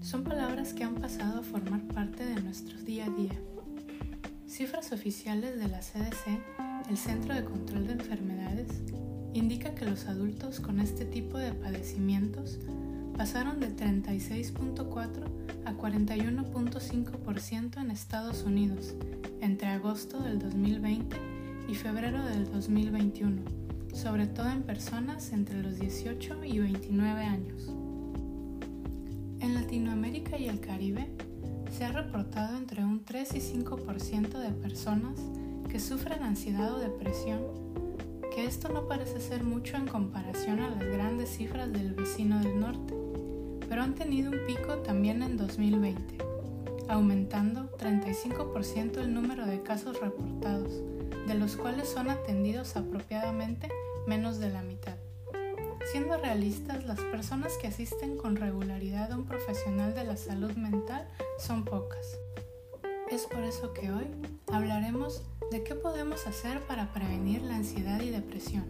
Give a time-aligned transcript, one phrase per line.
[0.00, 3.32] son palabras que han pasado a formar parte de nuestro día a día.
[4.46, 6.38] Cifras oficiales de la CDC,
[6.88, 8.68] el Centro de Control de Enfermedades,
[9.32, 12.60] indica que los adultos con este tipo de padecimientos
[13.16, 15.24] pasaron de 36.4
[15.64, 18.94] a 41.5% en Estados Unidos
[19.40, 21.16] entre agosto del 2020
[21.66, 23.42] y febrero del 2021,
[23.94, 27.81] sobre todo en personas entre los 18 y 29 años.
[29.42, 31.08] En Latinoamérica y el Caribe
[31.76, 35.18] se ha reportado entre un 3 y 5% de personas
[35.68, 37.40] que sufren ansiedad o depresión,
[38.32, 42.60] que esto no parece ser mucho en comparación a las grandes cifras del vecino del
[42.60, 42.94] norte,
[43.68, 46.18] pero han tenido un pico también en 2020,
[46.88, 50.72] aumentando 35% el número de casos reportados,
[51.26, 53.68] de los cuales son atendidos apropiadamente
[54.06, 55.01] menos de la mitad.
[55.90, 61.06] Siendo realistas, las personas que asisten con regularidad a un profesional de la salud mental
[61.38, 62.18] son pocas.
[63.10, 64.06] Es por eso que hoy
[64.50, 68.64] hablaremos de qué podemos hacer para prevenir la ansiedad y depresión.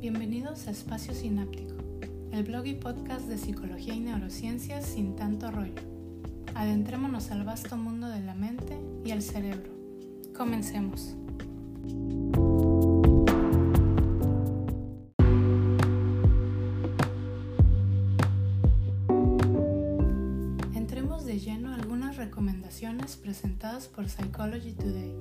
[0.00, 1.74] Bienvenidos a Espacio Sináptico,
[2.32, 5.80] el blog y podcast de psicología y neurociencias sin tanto rollo.
[6.54, 9.72] Adentrémonos al vasto mundo de la mente y el cerebro.
[10.36, 11.14] Comencemos.
[22.98, 25.14] Presentadas por Psychology Today.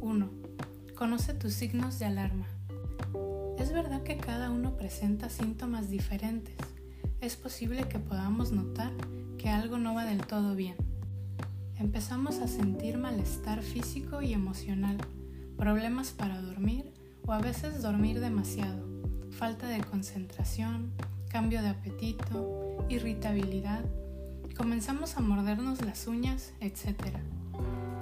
[0.00, 0.30] 1.
[0.96, 2.46] Conoce tus signos de alarma.
[3.58, 6.56] Es verdad que cada uno presenta síntomas diferentes.
[7.20, 8.92] Es posible que podamos notar
[9.38, 10.74] que algo no va del todo bien.
[11.78, 14.98] Empezamos a sentir malestar físico y emocional,
[15.56, 16.92] problemas para dormir
[17.24, 18.84] o a veces dormir demasiado,
[19.30, 20.90] falta de concentración,
[21.28, 23.84] cambio de apetito, irritabilidad,
[24.60, 27.16] comenzamos a mordernos las uñas, etc.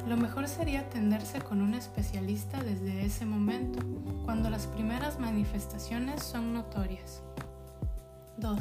[0.09, 3.79] Lo mejor sería atenderse con un especialista desde ese momento,
[4.25, 7.23] cuando las primeras manifestaciones son notorias.
[8.39, 8.59] 2.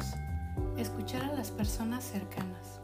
[0.76, 2.78] Escuchar a las personas cercanas.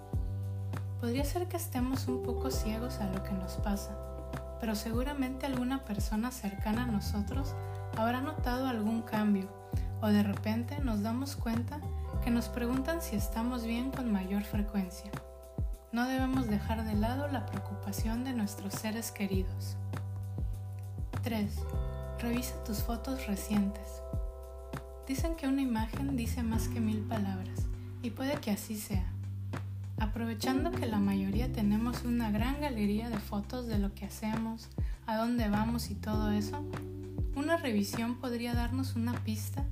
[1.00, 3.96] Podría ser que estemos un poco ciegos a lo que nos pasa,
[4.58, 7.54] pero seguramente alguna persona cercana a nosotros
[7.96, 9.48] habrá notado algún cambio
[10.04, 11.80] o de repente nos damos cuenta
[12.22, 15.10] que nos preguntan si estamos bien con mayor frecuencia.
[15.92, 19.78] No debemos dejar de lado la preocupación de nuestros seres queridos.
[21.22, 21.50] 3.
[22.20, 24.02] Revisa tus fotos recientes.
[25.08, 27.60] Dicen que una imagen dice más que mil palabras,
[28.02, 29.10] y puede que así sea.
[29.98, 34.68] Aprovechando que la mayoría tenemos una gran galería de fotos de lo que hacemos,
[35.06, 36.62] a dónde vamos y todo eso,
[37.36, 39.64] una revisión podría darnos una pista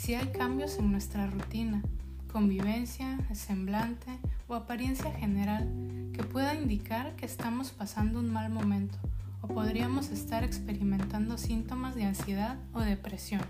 [0.00, 1.82] si hay cambios en nuestra rutina
[2.32, 4.10] convivencia, semblante
[4.48, 5.70] o apariencia general
[6.14, 8.96] que pueda indicar que estamos pasando un mal momento
[9.42, 13.42] o podríamos estar experimentando síntomas de ansiedad o depresión.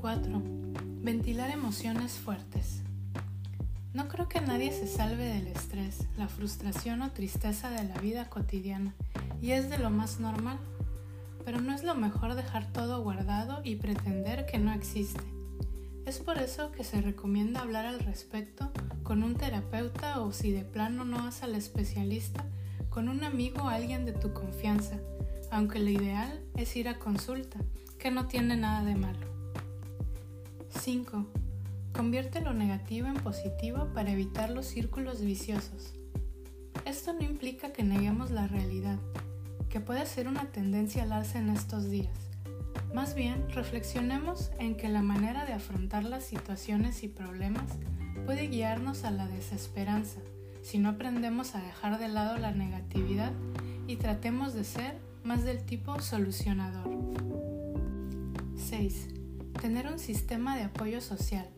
[0.00, 0.42] 4.
[1.02, 2.80] Ventilar emociones fuertes.
[3.92, 8.30] No creo que nadie se salve del estrés, la frustración o tristeza de la vida
[8.30, 8.94] cotidiana,
[9.42, 10.58] y es de lo más normal,
[11.46, 15.22] pero no es lo mejor dejar todo guardado y pretender que no existe.
[16.04, 18.72] Es por eso que se recomienda hablar al respecto
[19.04, 22.44] con un terapeuta o si de plano no vas al especialista,
[22.88, 24.98] con un amigo o alguien de tu confianza,
[25.52, 27.60] aunque lo ideal es ir a consulta,
[27.96, 29.26] que no tiene nada de malo.
[30.80, 31.26] 5.
[31.92, 35.94] Convierte lo negativo en positivo para evitar los círculos viciosos.
[36.84, 38.98] Esto no implica que neguemos la realidad,
[39.80, 42.26] puede ser una tendencia al alza en estos días
[42.94, 47.64] más bien, reflexionemos en que la manera de afrontar las situaciones y problemas
[48.24, 50.20] puede guiarnos a la desesperanza
[50.62, 53.32] si no aprendemos a dejar de lado la negatividad
[53.86, 56.88] y tratemos de ser más del tipo solucionador.
[58.56, 59.08] 6.
[59.60, 61.48] Tener un sistema de apoyo social.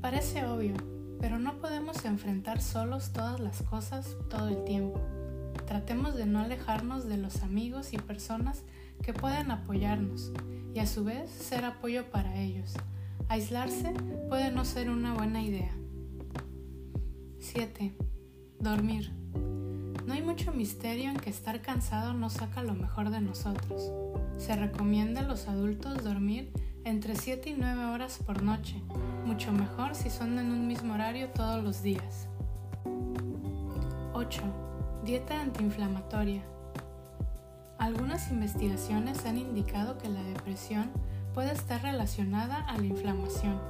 [0.00, 0.74] Parece obvio,
[1.20, 5.00] pero no podemos enfrentar solos todas las cosas todo el tiempo.
[5.66, 8.62] Tratemos de no alejarnos de los amigos y personas
[9.02, 10.32] que pueden apoyarnos
[10.74, 12.74] y a su vez ser apoyo para ellos.
[13.28, 13.92] Aislarse
[14.28, 15.72] puede no ser una buena idea.
[17.40, 17.96] 7.
[18.60, 19.12] Dormir.
[20.06, 23.90] No hay mucho misterio en que estar cansado no saca lo mejor de nosotros.
[24.38, 26.52] Se recomienda a los adultos dormir
[26.84, 28.80] entre 7 y 9 horas por noche,
[29.24, 32.28] mucho mejor si son en un mismo horario todos los días.
[34.12, 34.75] 8.
[35.06, 36.42] Dieta antiinflamatoria.
[37.78, 40.90] Algunas investigaciones han indicado que la depresión
[41.32, 43.60] puede estar relacionada a la inflamación,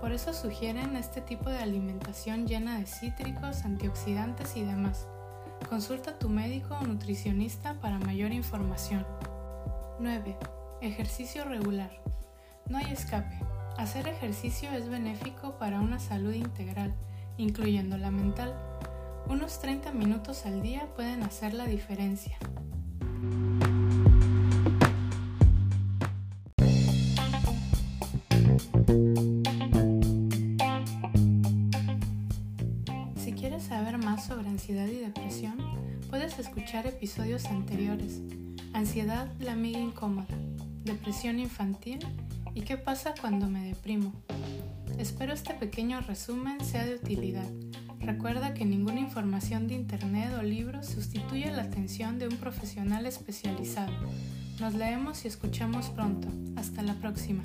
[0.00, 5.06] Por eso sugieren este tipo de alimentación llena de cítricos, antioxidantes y demás.
[5.68, 9.06] Consulta a tu médico o nutricionista para mayor información.
[10.00, 10.38] 9.
[10.80, 11.90] Ejercicio regular.
[12.70, 13.38] No hay escape.
[13.76, 16.94] Hacer ejercicio es benéfico para una salud integral,
[17.36, 18.54] incluyendo la mental.
[19.28, 22.38] Unos 30 minutos al día pueden hacer la diferencia.
[33.16, 35.56] Si quieres saber más sobre ansiedad y depresión,
[36.10, 38.20] puedes escuchar episodios anteriores.
[38.72, 40.26] Ansiedad, la amiga incómoda,
[40.84, 42.00] depresión infantil
[42.54, 44.12] y qué pasa cuando me deprimo.
[44.98, 47.48] Espero este pequeño resumen sea de utilidad.
[48.02, 53.92] Recuerda que ninguna información de Internet o libros sustituye la atención de un profesional especializado.
[54.60, 56.28] Nos leemos y escuchamos pronto.
[56.56, 57.44] Hasta la próxima.